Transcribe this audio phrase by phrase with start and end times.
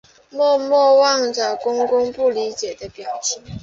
[0.31, 3.39] 默默望着公公不理解的表情